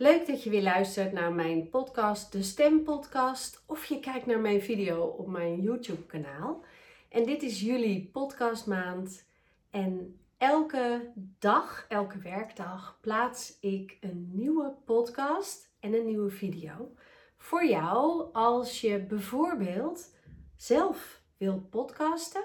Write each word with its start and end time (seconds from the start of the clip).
Leuk 0.00 0.26
dat 0.26 0.42
je 0.42 0.50
weer 0.50 0.62
luistert 0.62 1.12
naar 1.12 1.32
mijn 1.32 1.68
podcast, 1.68 2.32
de 2.32 2.42
Stem 2.42 2.82
Podcast, 2.82 3.62
of 3.66 3.84
je 3.84 4.00
kijkt 4.00 4.26
naar 4.26 4.38
mijn 4.38 4.62
video 4.62 5.02
op 5.02 5.26
mijn 5.26 5.60
YouTube 5.60 6.06
kanaal. 6.06 6.64
En 7.08 7.24
dit 7.24 7.42
is 7.42 7.60
jullie 7.60 8.08
podcastmaand 8.12 9.26
en 9.70 10.18
elke 10.38 11.10
dag, 11.38 11.86
elke 11.88 12.18
werkdag 12.18 12.98
plaats 13.00 13.58
ik 13.60 13.96
een 14.00 14.30
nieuwe 14.32 14.74
podcast 14.84 15.70
en 15.80 15.94
een 15.94 16.06
nieuwe 16.06 16.30
video 16.30 16.94
voor 17.36 17.64
jou 17.64 18.32
als 18.32 18.80
je 18.80 18.98
bijvoorbeeld 18.98 20.14
zelf 20.56 21.22
wilt 21.36 21.70
podcasten 21.70 22.44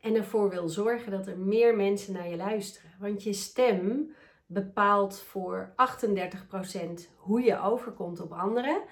en 0.00 0.14
ervoor 0.14 0.50
wil 0.50 0.68
zorgen 0.68 1.10
dat 1.12 1.26
er 1.26 1.38
meer 1.38 1.76
mensen 1.76 2.12
naar 2.12 2.28
je 2.28 2.36
luisteren. 2.36 2.90
Want 2.98 3.22
je 3.22 3.32
stem 3.32 4.14
bepaalt 4.46 5.18
voor 5.18 5.74
38% 5.76 7.16
hoe 7.16 7.42
je 7.42 7.60
overkomt 7.60 8.20
op 8.20 8.32
anderen. 8.32 8.82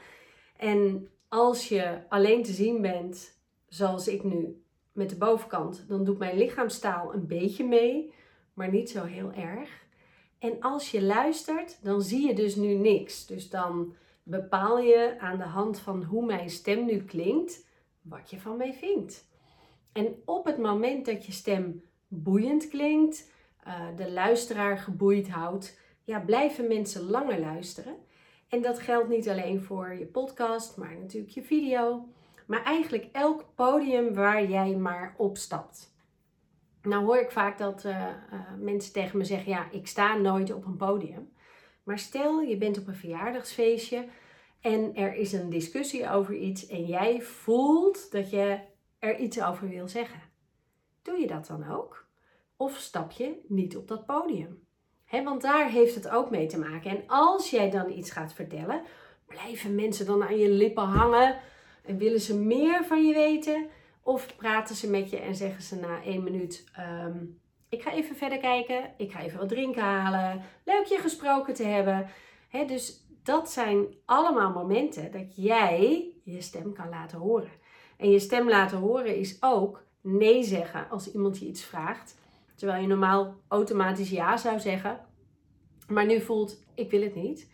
En 0.56 1.09
als 1.29 1.69
je 1.69 2.02
alleen 2.09 2.43
te 2.43 2.52
zien 2.52 2.80
bent, 2.80 3.41
zoals 3.69 4.09
ik 4.09 4.24
nu 4.24 4.62
met 4.93 5.10
de 5.10 5.16
bovenkant, 5.16 5.84
dan 5.88 6.05
doet 6.05 6.19
mijn 6.19 6.37
lichaamstaal 6.37 7.15
een 7.15 7.27
beetje 7.27 7.65
mee, 7.65 8.15
maar 8.55 8.70
niet 8.70 8.91
zo 8.91 9.05
heel 9.05 9.33
erg. 9.33 9.83
En 10.38 10.60
als 10.60 10.91
je 10.91 11.02
luistert, 11.02 11.79
dan 11.82 12.02
zie 12.02 12.27
je 12.27 12.34
dus 12.34 12.57
nu 12.57 12.74
niks. 12.74 13.27
Dus 13.27 13.51
dan 13.51 13.95
bepaal 14.23 14.79
je 14.79 15.16
aan 15.19 15.38
de 15.38 15.45
hand 15.45 15.79
van 15.79 16.05
hoe 16.05 16.27
mijn 16.27 16.51
stem 16.51 16.84
nu 16.84 17.05
klinkt, 17.05 17.66
wat 18.01 18.30
je 18.30 18.41
van 18.41 18.57
mij 18.57 18.73
vindt. 18.73 19.30
En 19.93 20.15
op 20.24 20.45
het 20.45 20.59
moment 20.59 21.07
dat 21.07 21.27
je 21.27 21.32
stem 21.32 21.82
boeiend 22.09 22.69
klinkt, 22.69 23.30
uh, 23.66 23.97
de 23.97 24.11
luisteraar 24.11 24.79
geboeid 24.79 25.29
houdt, 25.29 25.80
ja, 26.05 26.21
blijven 26.21 26.69
mensen 26.69 27.02
langer 27.02 27.41
luisteren. 27.41 27.97
En 28.48 28.62
dat 28.62 28.79
geldt 28.79 29.09
niet 29.09 29.29
alleen 29.29 29.62
voor 29.62 29.95
je 29.95 30.07
podcast, 30.07 30.77
maar 30.77 30.96
natuurlijk 30.96 31.32
je 31.32 31.43
video. 31.43 32.09
Maar 32.46 32.63
eigenlijk 32.65 33.09
elk 33.13 33.45
podium 33.55 34.15
waar 34.15 34.45
jij 34.45 34.77
maar 34.77 35.15
opstapt. 35.16 35.95
Nou 36.83 37.05
hoor 37.05 37.18
ik 37.18 37.30
vaak 37.30 37.59
dat 37.59 37.85
uh, 37.85 37.99
uh, 38.33 38.40
mensen 38.59 38.93
tegen 38.93 39.18
me 39.18 39.24
zeggen: 39.24 39.52
Ja, 39.52 39.71
ik 39.71 39.87
sta 39.87 40.16
nooit 40.16 40.52
op 40.52 40.65
een 40.66 40.77
podium. 40.77 41.33
Maar 41.83 41.99
stel 41.99 42.40
je 42.40 42.57
bent 42.57 42.79
op 42.79 42.87
een 42.87 42.95
verjaardagsfeestje 42.95 44.09
en 44.60 44.95
er 44.95 45.15
is 45.15 45.33
een 45.33 45.51
discussie 45.51 46.10
over 46.10 46.35
iets 46.35 46.66
en 46.66 46.87
jij 46.87 47.21
voelt 47.21 48.10
dat 48.10 48.30
je 48.30 48.60
er 48.99 49.18
iets 49.18 49.43
over 49.43 49.68
wil 49.68 49.88
zeggen. 49.88 50.21
Doe 51.02 51.18
je 51.18 51.27
dat 51.27 51.46
dan 51.46 51.71
ook? 51.71 52.02
Of 52.63 52.77
stap 52.77 53.10
je 53.10 53.45
niet 53.49 53.77
op 53.77 53.88
dat 53.88 54.07
podium? 54.07 54.66
want 55.24 55.43
daar 55.43 55.71
heeft 55.71 55.95
het 55.95 56.09
ook 56.09 56.30
mee 56.30 56.46
te 56.46 56.59
maken. 56.59 56.91
En 56.91 57.02
als 57.07 57.51
jij 57.51 57.71
dan 57.71 57.91
iets 57.91 58.10
gaat 58.10 58.32
vertellen, 58.32 58.82
blijven 59.27 59.74
mensen 59.74 60.07
dan 60.07 60.23
aan 60.23 60.38
je 60.38 60.49
lippen 60.49 60.83
hangen 60.85 61.38
en 61.85 61.99
willen 61.99 62.21
ze 62.21 62.38
meer 62.38 62.85
van 62.85 63.07
je 63.07 63.15
weten? 63.15 63.66
Of 64.03 64.37
praten 64.37 64.75
ze 64.75 64.91
met 64.91 65.10
je 65.10 65.19
en 65.19 65.34
zeggen 65.34 65.62
ze 65.62 65.77
na 65.77 66.03
één 66.03 66.22
minuut: 66.22 66.65
ehm, 66.77 67.25
Ik 67.69 67.83
ga 67.83 67.93
even 67.93 68.16
verder 68.16 68.38
kijken, 68.38 68.94
ik 68.97 69.12
ga 69.12 69.21
even 69.21 69.38
wat 69.38 69.49
drinken 69.49 69.83
halen, 69.83 70.43
leuk 70.65 70.84
je 70.84 70.99
gesproken 70.99 71.55
te 71.55 71.65
hebben. 71.65 72.06
dus 72.66 73.06
dat 73.22 73.50
zijn 73.50 73.87
allemaal 74.05 74.53
momenten 74.53 75.12
dat 75.12 75.37
jij 75.37 76.06
je 76.25 76.41
stem 76.41 76.72
kan 76.72 76.88
laten 76.88 77.19
horen. 77.19 77.53
En 77.97 78.10
je 78.10 78.19
stem 78.19 78.49
laten 78.49 78.78
horen 78.78 79.16
is 79.16 79.37
ook 79.41 79.84
nee 80.00 80.43
zeggen 80.43 80.91
als 80.91 81.12
iemand 81.12 81.38
je 81.38 81.47
iets 81.47 81.65
vraagt. 81.65 82.21
Terwijl 82.55 82.81
je 82.81 82.89
normaal 82.89 83.34
automatisch 83.49 84.11
ja 84.11 84.37
zou 84.37 84.61
zeggen. 84.61 85.00
Maar 85.89 86.06
nu 86.06 86.21
voelt 86.21 86.65
ik 86.75 86.91
wil 86.91 87.03
het 87.03 87.15
niet. 87.15 87.50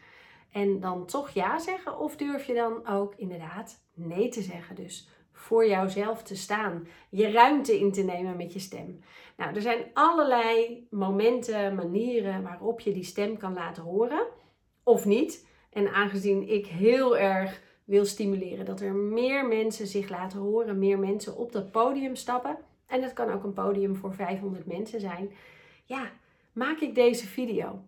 En 0.53 0.81
dan 0.81 1.07
toch 1.07 1.31
ja 1.31 1.59
zeggen. 1.59 1.99
Of 1.99 2.17
durf 2.17 2.45
je 2.45 2.55
dan 2.55 2.87
ook 2.87 3.15
inderdaad 3.17 3.85
nee 3.95 4.29
te 4.29 4.43
zeggen. 4.43 4.77
Dus 4.77 5.09
voor 5.33 5.67
jouzelf 5.67 6.23
te 6.23 6.37
staan. 6.37 6.87
Je 7.11 7.31
ruimte 7.31 7.79
in 7.79 7.93
te 7.93 8.03
nemen 8.03 8.37
met 8.37 8.53
je 8.53 8.59
stem. 8.59 9.01
Nou, 9.37 9.55
er 9.55 9.63
zijn 9.63 9.85
allerlei 9.93 10.87
momenten, 10.91 11.75
manieren 11.75 12.43
waarop 12.43 12.81
je 12.81 12.93
die 12.93 13.05
stem 13.05 13.37
kan 13.37 13.53
laten 13.53 13.83
horen. 13.83 14.27
Of 14.83 15.05
niet. 15.05 15.47
En 15.71 15.93
aangezien 15.93 16.49
ik 16.49 16.67
heel 16.67 17.19
erg 17.19 17.63
wil 17.85 18.05
stimuleren 18.05 18.65
dat 18.65 18.81
er 18.81 18.95
meer 18.95 19.47
mensen 19.47 19.87
zich 19.87 20.09
laten 20.09 20.39
horen, 20.39 20.79
meer 20.79 20.99
mensen 20.99 21.37
op 21.37 21.53
dat 21.53 21.71
podium 21.71 22.17
stappen. 22.17 22.59
En 22.89 23.01
dat 23.01 23.13
kan 23.13 23.33
ook 23.33 23.45
een 23.45 23.53
podium 23.53 23.97
voor 23.97 24.15
500 24.15 24.67
mensen 24.67 25.01
zijn. 25.01 25.33
Ja, 25.85 26.11
maak 26.53 26.79
ik 26.79 26.95
deze 26.95 27.27
video. 27.27 27.83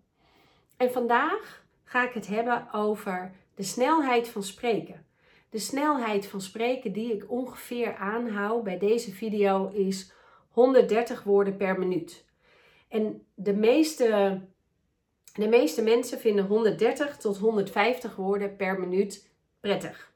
En 0.77 0.93
vandaag 0.93 1.65
ga 1.85 2.09
ik 2.09 2.13
het 2.13 2.27
hebben 2.27 2.73
over 2.73 3.33
de 3.55 3.63
snelheid 3.63 4.29
van 4.29 4.43
spreken. 4.43 5.07
De 5.51 5.59
snelheid 5.59 6.27
van 6.27 6.41
spreken 6.41 6.93
die 6.93 7.13
ik 7.13 7.31
ongeveer 7.31 7.95
aanhoud 7.95 8.65
bij 8.65 8.79
deze 8.79 9.13
video 9.13 9.69
is 9.69 10.13
130 10.51 11.23
woorden 11.23 11.57
per 11.57 11.79
minuut. 11.79 12.25
En 12.89 13.27
de 13.35 13.55
meeste, 13.55 14.41
de 15.35 15.49
meeste 15.49 15.83
mensen 15.83 16.19
vinden 16.19 16.47
130 16.47 17.17
tot 17.17 17.39
150 17.39 18.17
woorden 18.17 18.57
per 18.57 18.81
minuut 18.81 19.29
prettig. 19.61 20.13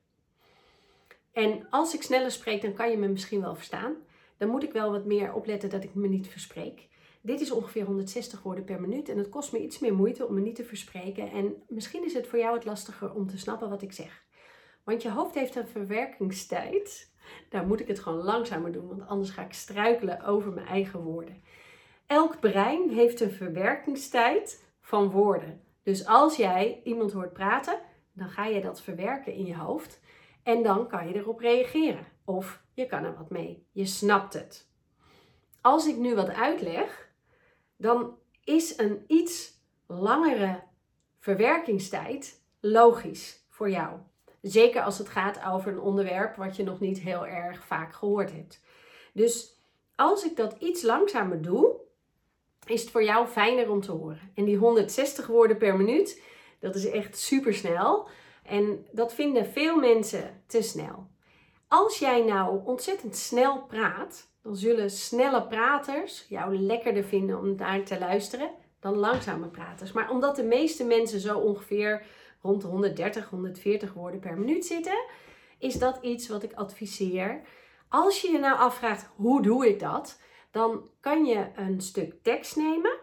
En 1.33 1.67
als 1.71 1.95
ik 1.95 2.03
sneller 2.03 2.31
spreek, 2.31 2.63
dan 2.63 2.75
kan 2.75 2.91
je 2.91 2.97
me 2.97 3.09
misschien 3.09 3.41
wel 3.41 3.55
verstaan. 3.55 3.97
Dan 4.39 4.49
moet 4.49 4.63
ik 4.63 4.73
wel 4.73 4.91
wat 4.91 5.05
meer 5.05 5.33
opletten 5.33 5.71
dat 5.71 5.85
ik 5.85 5.95
me 5.95 6.09
niet 6.09 6.29
verspreek. 6.29 6.89
Dit 7.21 7.41
is 7.41 7.51
ongeveer 7.51 7.85
160 7.85 8.43
woorden 8.43 8.65
per 8.65 8.81
minuut 8.81 9.09
en 9.09 9.19
het 9.19 9.29
kost 9.29 9.53
me 9.53 9.63
iets 9.63 9.79
meer 9.79 9.95
moeite 9.95 10.27
om 10.27 10.35
me 10.35 10.41
niet 10.41 10.55
te 10.55 10.65
verspreken. 10.65 11.31
En 11.31 11.63
misschien 11.69 12.05
is 12.05 12.15
het 12.15 12.27
voor 12.27 12.39
jou 12.39 12.55
het 12.55 12.65
lastiger 12.65 13.13
om 13.13 13.27
te 13.27 13.39
snappen 13.39 13.69
wat 13.71 13.83
ik 13.83 13.93
zeg. 13.93 14.25
Want 14.85 15.03
je 15.03 15.11
hoofd 15.11 15.35
heeft 15.35 15.57
een 15.57 15.69
verwerkingstijd. 15.69 17.13
Daar 17.49 17.67
moet 17.67 17.81
ik 17.81 17.89
het 17.89 17.99
gewoon 17.99 18.25
langzamer 18.25 18.73
doen, 18.73 18.89
want 18.89 19.07
anders 19.07 19.31
ga 19.31 19.45
ik 19.45 19.53
struikelen 19.53 20.25
over 20.25 20.53
mijn 20.53 20.67
eigen 20.67 21.01
woorden. 21.01 21.43
Elk 22.07 22.41
brein 22.41 22.91
heeft 22.91 23.21
een 23.21 23.31
verwerkingstijd 23.31 24.65
van 24.81 25.11
woorden. 25.11 25.61
Dus 25.83 26.07
als 26.07 26.37
jij 26.37 26.81
iemand 26.85 27.13
hoort 27.13 27.33
praten, 27.33 27.79
dan 28.13 28.29
ga 28.29 28.47
je 28.47 28.61
dat 28.61 28.83
verwerken 28.83 29.33
in 29.33 29.45
je 29.45 29.57
hoofd 29.57 30.01
en 30.43 30.63
dan 30.63 30.89
kan 30.89 31.09
je 31.09 31.15
erop 31.15 31.39
reageren. 31.39 32.07
Of 32.25 32.63
je 32.73 32.87
kan 32.87 33.05
er 33.05 33.17
wat 33.17 33.31
mee. 33.31 33.67
Je 33.73 33.87
snapt 33.87 34.33
het. 34.33 34.69
Als 35.61 35.87
ik 35.87 35.97
nu 35.97 36.15
wat 36.15 36.29
uitleg, 36.29 37.09
dan 37.77 38.19
is 38.45 38.79
een 38.79 39.05
iets 39.07 39.53
langere 39.87 40.63
verwerkingstijd 41.19 42.43
logisch 42.61 43.45
voor 43.49 43.71
jou. 43.71 43.99
Zeker 44.41 44.83
als 44.83 44.99
het 44.99 45.09
gaat 45.09 45.45
over 45.45 45.73
een 45.73 45.81
onderwerp 45.81 46.37
wat 46.37 46.57
je 46.57 46.63
nog 46.63 46.81
niet 46.81 46.99
heel 46.99 47.27
erg 47.27 47.67
vaak 47.67 47.93
gehoord 47.95 48.33
hebt. 48.33 48.61
Dus 49.13 49.61
als 49.95 50.25
ik 50.25 50.37
dat 50.37 50.57
iets 50.59 50.83
langzamer 50.83 51.43
doe, 51.43 51.77
is 52.67 52.81
het 52.81 52.91
voor 52.91 53.05
jou 53.05 53.27
fijner 53.27 53.71
om 53.71 53.81
te 53.81 53.93
horen. 53.93 54.31
En 54.35 54.45
die 54.45 54.57
160 54.57 55.27
woorden 55.27 55.57
per 55.57 55.77
minuut, 55.77 56.23
dat 56.61 56.75
is 56.75 56.87
echt 56.91 57.19
super 57.19 57.55
snel. 57.55 58.09
En 58.43 58.87
dat 58.93 59.15
vinden 59.15 59.47
veel 59.47 59.77
mensen 59.77 60.43
te 60.47 60.63
snel. 60.63 61.07
Als 61.75 61.99
jij 61.99 62.25
nou 62.25 62.61
ontzettend 62.65 63.17
snel 63.17 63.63
praat, 63.63 64.29
dan 64.43 64.57
zullen 64.57 64.91
snelle 64.91 65.47
praters 65.47 66.27
jou 66.29 66.57
lekkerder 66.57 67.05
vinden 67.05 67.39
om 67.39 67.57
daar 67.57 67.83
te 67.83 67.99
luisteren 67.99 68.51
dan 68.81 68.97
langzame 68.97 69.47
praters. 69.47 69.93
Maar 69.93 70.11
omdat 70.11 70.37
de 70.37 70.43
meeste 70.43 70.85
mensen 70.85 71.21
zo 71.21 71.39
ongeveer 71.39 72.07
rond 72.43 72.61
de 72.61 72.67
130, 72.67 73.29
140 73.31 73.93
woorden 73.93 74.21
per 74.21 74.39
minuut 74.39 74.67
zitten, 74.67 75.05
is 75.59 75.79
dat 75.79 75.99
iets 76.03 76.29
wat 76.29 76.43
ik 76.43 76.53
adviseer. 76.53 77.41
Als 77.89 78.21
je 78.21 78.31
je 78.31 78.39
nou 78.39 78.59
afvraagt 78.59 79.11
hoe 79.17 79.43
doe 79.43 79.69
ik 79.69 79.81
dat, 79.81 80.21
dan 80.51 80.89
kan 81.01 81.25
je 81.25 81.47
een 81.55 81.81
stuk 81.81 82.23
tekst 82.23 82.57
nemen 82.57 82.99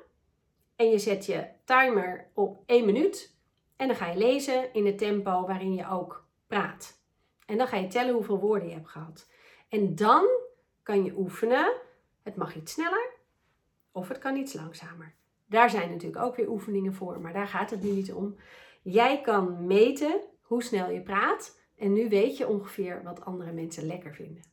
en 0.75 0.89
je 0.89 0.99
zet 0.99 1.25
je 1.25 1.47
timer 1.65 2.29
op 2.33 2.63
1 2.65 2.85
minuut 2.85 3.35
en 3.75 3.87
dan 3.87 3.95
ga 3.95 4.07
je 4.07 4.17
lezen 4.17 4.73
in 4.73 4.85
het 4.85 4.97
tempo 4.97 5.45
waarin 5.45 5.73
je 5.73 5.89
ook 5.89 6.25
praat. 6.47 7.00
En 7.51 7.57
dan 7.57 7.67
ga 7.67 7.77
je 7.77 7.87
tellen 7.87 8.13
hoeveel 8.13 8.39
woorden 8.39 8.67
je 8.67 8.73
hebt 8.73 8.89
gehad. 8.89 9.29
En 9.69 9.95
dan 9.95 10.27
kan 10.83 11.03
je 11.03 11.17
oefenen. 11.17 11.73
Het 12.23 12.35
mag 12.35 12.55
iets 12.55 12.73
sneller 12.73 13.13
of 13.91 14.07
het 14.07 14.17
kan 14.17 14.35
iets 14.35 14.53
langzamer. 14.53 15.15
Daar 15.45 15.69
zijn 15.69 15.89
natuurlijk 15.89 16.23
ook 16.23 16.35
weer 16.35 16.49
oefeningen 16.49 16.93
voor, 16.93 17.21
maar 17.21 17.33
daar 17.33 17.47
gaat 17.47 17.69
het 17.69 17.83
nu 17.83 17.89
niet 17.89 18.13
om. 18.13 18.35
Jij 18.81 19.21
kan 19.21 19.65
meten 19.65 20.21
hoe 20.41 20.63
snel 20.63 20.89
je 20.89 21.01
praat 21.01 21.59
en 21.75 21.93
nu 21.93 22.09
weet 22.09 22.37
je 22.37 22.47
ongeveer 22.47 23.03
wat 23.03 23.25
andere 23.25 23.51
mensen 23.51 23.85
lekker 23.85 24.15
vinden. 24.15 24.43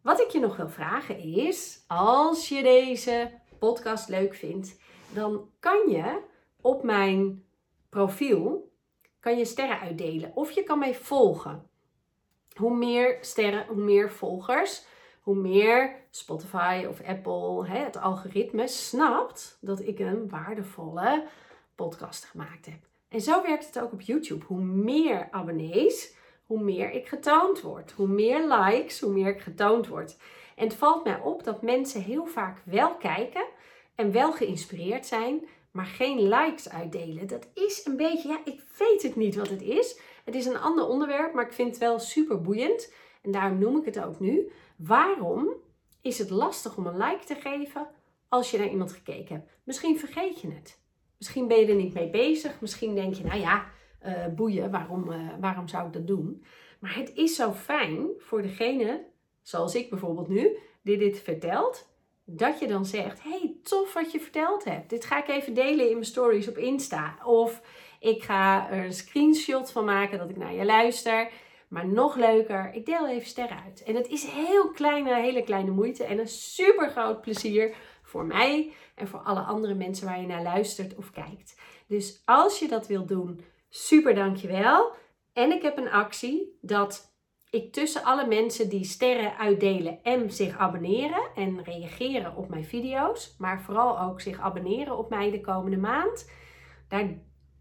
Wat 0.00 0.20
ik 0.20 0.28
je 0.28 0.40
nog 0.40 0.56
wil 0.56 0.68
vragen 0.68 1.18
is, 1.18 1.84
als 1.86 2.48
je 2.48 2.62
deze 2.62 3.40
podcast 3.58 4.08
leuk 4.08 4.34
vindt, 4.34 4.76
dan 5.12 5.50
kan 5.60 5.88
je 5.88 6.20
op 6.60 6.82
mijn 6.82 7.44
profiel 7.88 8.72
kan 9.24 9.38
je 9.38 9.44
sterren 9.44 9.80
uitdelen 9.80 10.32
of 10.34 10.50
je 10.50 10.62
kan 10.62 10.78
mij 10.78 10.94
volgen. 10.94 11.68
Hoe 12.54 12.76
meer 12.76 13.18
sterren, 13.20 13.66
hoe 13.66 13.82
meer 13.82 14.12
volgers, 14.12 14.84
hoe 15.20 15.34
meer 15.34 15.96
Spotify 16.10 16.86
of 16.88 17.02
Apple, 17.02 17.66
hè, 17.66 17.78
het 17.78 17.96
algoritme 17.96 18.68
snapt 18.68 19.58
dat 19.60 19.80
ik 19.80 19.98
een 19.98 20.28
waardevolle 20.28 21.24
podcast 21.74 22.24
gemaakt 22.24 22.66
heb. 22.66 22.78
En 23.08 23.20
zo 23.20 23.42
werkt 23.42 23.66
het 23.66 23.80
ook 23.80 23.92
op 23.92 24.00
YouTube. 24.00 24.44
Hoe 24.44 24.64
meer 24.64 25.28
abonnees, 25.30 26.14
hoe 26.46 26.60
meer 26.60 26.90
ik 26.90 27.08
getoond 27.08 27.60
word. 27.60 27.92
Hoe 27.92 28.08
meer 28.08 28.48
likes, 28.48 29.00
hoe 29.00 29.12
meer 29.12 29.28
ik 29.28 29.40
getoond 29.40 29.88
word. 29.88 30.16
En 30.56 30.64
het 30.64 30.74
valt 30.74 31.04
mij 31.04 31.20
op 31.20 31.44
dat 31.44 31.62
mensen 31.62 32.02
heel 32.02 32.26
vaak 32.26 32.58
wel 32.64 32.94
kijken 32.94 33.44
en 33.94 34.12
wel 34.12 34.32
geïnspireerd 34.32 35.06
zijn, 35.06 35.48
maar 35.74 35.86
geen 35.86 36.28
likes 36.28 36.70
uitdelen. 36.70 37.26
Dat 37.26 37.48
is 37.54 37.86
een 37.86 37.96
beetje, 37.96 38.28
ja, 38.28 38.40
ik 38.44 38.62
weet 38.78 39.02
het 39.02 39.16
niet 39.16 39.34
wat 39.34 39.48
het 39.48 39.62
is. 39.62 40.00
Het 40.24 40.34
is 40.34 40.46
een 40.46 40.58
ander 40.58 40.88
onderwerp, 40.88 41.34
maar 41.34 41.46
ik 41.46 41.52
vind 41.52 41.68
het 41.68 41.78
wel 41.78 41.98
super 41.98 42.40
boeiend. 42.40 42.92
En 43.22 43.30
daarom 43.30 43.58
noem 43.58 43.76
ik 43.76 43.84
het 43.84 44.04
ook 44.04 44.20
nu. 44.20 44.50
Waarom 44.76 45.48
is 46.00 46.18
het 46.18 46.30
lastig 46.30 46.76
om 46.76 46.86
een 46.86 46.96
like 46.96 47.24
te 47.24 47.34
geven 47.34 47.88
als 48.28 48.50
je 48.50 48.58
naar 48.58 48.68
iemand 48.68 48.92
gekeken 48.92 49.34
hebt? 49.34 49.50
Misschien 49.64 49.98
vergeet 49.98 50.40
je 50.40 50.50
het. 50.50 50.80
Misschien 51.18 51.48
ben 51.48 51.58
je 51.58 51.66
er 51.66 51.74
niet 51.74 51.94
mee 51.94 52.10
bezig. 52.10 52.60
Misschien 52.60 52.94
denk 52.94 53.14
je, 53.14 53.24
nou 53.24 53.40
ja, 53.40 53.64
uh, 54.06 54.26
boeien, 54.26 54.70
waarom, 54.70 55.10
uh, 55.10 55.28
waarom 55.40 55.68
zou 55.68 55.86
ik 55.86 55.92
dat 55.92 56.06
doen? 56.06 56.44
Maar 56.80 56.94
het 56.94 57.14
is 57.14 57.34
zo 57.34 57.52
fijn 57.52 58.08
voor 58.18 58.42
degene, 58.42 59.04
zoals 59.42 59.74
ik 59.74 59.90
bijvoorbeeld 59.90 60.28
nu, 60.28 60.58
die 60.82 60.98
dit 60.98 61.20
vertelt, 61.20 61.88
dat 62.24 62.58
je 62.58 62.66
dan 62.66 62.86
zegt: 62.86 63.22
hey, 63.22 63.56
tof 63.62 63.92
wat 63.92 64.12
je 64.12 64.20
verteld 64.20 64.64
hebt. 64.64 64.90
Dit 64.90 65.04
ga 65.04 65.18
ik 65.18 65.28
even 65.28 65.54
delen 65.54 65.86
in 65.86 65.92
mijn 65.92 66.04
stories 66.04 66.48
op 66.48 66.58
Insta. 66.58 67.18
Of 67.24 67.60
ik 68.00 68.22
ga 68.22 68.70
er 68.70 68.84
een 68.84 68.92
screenshot 68.92 69.70
van 69.70 69.84
maken 69.84 70.18
dat 70.18 70.30
ik 70.30 70.36
naar 70.36 70.54
je 70.54 70.64
luister. 70.64 71.30
Maar 71.68 71.86
nog 71.86 72.16
leuker, 72.16 72.70
ik 72.72 72.86
deel 72.86 73.08
even 73.08 73.28
sterren 73.28 73.62
uit. 73.64 73.82
En 73.82 73.94
het 73.94 74.08
is 74.08 74.24
heel 74.24 74.70
kleine, 74.70 75.14
hele 75.14 75.42
kleine 75.42 75.70
moeite 75.70 76.04
en 76.04 76.18
een 76.18 76.28
super 76.28 76.90
groot 76.90 77.20
plezier 77.20 77.74
voor 78.02 78.24
mij 78.24 78.72
en 78.94 79.08
voor 79.08 79.20
alle 79.20 79.40
andere 79.40 79.74
mensen 79.74 80.06
waar 80.06 80.20
je 80.20 80.26
naar 80.26 80.42
luistert 80.42 80.94
of 80.94 81.10
kijkt. 81.10 81.56
Dus 81.86 82.22
als 82.24 82.58
je 82.58 82.68
dat 82.68 82.86
wilt 82.86 83.08
doen, 83.08 83.44
super 83.68 84.14
dankjewel. 84.14 84.92
En 85.32 85.52
ik 85.52 85.62
heb 85.62 85.76
een 85.76 85.90
actie 85.90 86.58
dat 86.60 87.13
ik 87.54 87.72
tussen 87.72 88.04
alle 88.04 88.26
mensen 88.26 88.68
die 88.68 88.84
sterren 88.84 89.36
uitdelen 89.36 90.02
en 90.02 90.32
zich 90.32 90.58
abonneren 90.58 91.30
en 91.34 91.62
reageren 91.64 92.36
op 92.36 92.48
mijn 92.48 92.64
video's, 92.64 93.34
maar 93.38 93.62
vooral 93.62 94.00
ook 94.00 94.20
zich 94.20 94.40
abonneren 94.40 94.98
op 94.98 95.10
mij 95.10 95.30
de 95.30 95.40
komende 95.40 95.76
maand, 95.76 96.30
daar 96.88 97.04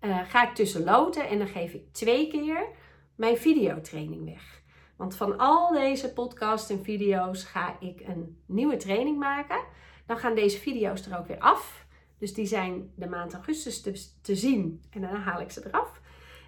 uh, 0.02 0.20
ga 0.28 0.50
ik 0.50 0.56
tussen 0.56 0.84
loten 0.84 1.28
en 1.28 1.38
dan 1.38 1.48
geef 1.48 1.74
ik 1.74 1.94
twee 1.94 2.28
keer 2.28 2.68
mijn 3.16 3.38
videotraining 3.38 4.26
weg. 4.26 4.62
Want 4.98 5.16
van 5.16 5.38
al 5.38 5.72
deze 5.72 6.14
podcasts 6.14 6.70
en 6.70 6.84
video's 6.84 7.44
ga 7.44 7.78
ik 7.80 8.02
een 8.06 8.42
nieuwe 8.46 8.78
training 8.78 9.18
maken. 9.20 9.64
Dan 10.06 10.18
gaan 10.18 10.36
deze 10.36 10.60
video's 10.60 11.06
er 11.06 11.18
ook 11.20 11.28
weer 11.28 11.40
af. 11.40 11.86
Dus 12.20 12.34
die 12.34 12.46
zijn 12.46 12.92
de 12.96 13.08
maand 13.08 13.34
augustus 13.34 13.82
te, 13.82 14.06
te 14.22 14.36
zien 14.36 14.84
en 14.90 15.02
dan 15.02 15.16
haal 15.16 15.42
ik 15.42 15.52
ze 15.52 15.68
eraf. 15.68 16.02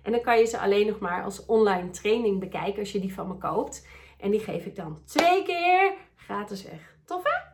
En 0.05 0.11
dan 0.11 0.21
kan 0.21 0.37
je 0.39 0.45
ze 0.45 0.59
alleen 0.59 0.87
nog 0.87 0.99
maar 0.99 1.23
als 1.23 1.45
online 1.45 1.89
training 1.89 2.39
bekijken 2.39 2.79
als 2.79 2.91
je 2.91 2.99
die 2.99 3.13
van 3.13 3.27
me 3.27 3.37
koopt. 3.37 3.87
En 4.19 4.31
die 4.31 4.39
geef 4.39 4.65
ik 4.65 4.75
dan 4.75 5.03
twee 5.05 5.43
keer 5.43 5.93
gratis 6.15 6.63
weg. 6.63 6.95
Tof 7.05 7.23
hè? 7.23 7.53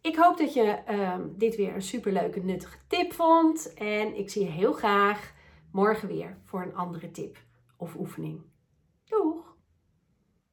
Ik 0.00 0.16
hoop 0.16 0.38
dat 0.38 0.54
je 0.54 0.78
uh, 0.90 1.16
dit 1.36 1.56
weer 1.56 1.74
een 1.74 1.82
superleuke, 1.82 2.40
nuttige 2.40 2.76
tip 2.88 3.12
vond. 3.12 3.74
En 3.74 4.18
ik 4.18 4.30
zie 4.30 4.44
je 4.44 4.50
heel 4.50 4.72
graag 4.72 5.32
morgen 5.72 6.08
weer 6.08 6.36
voor 6.44 6.62
een 6.62 6.74
andere 6.74 7.10
tip 7.10 7.36
of 7.76 7.94
oefening. 7.94 8.42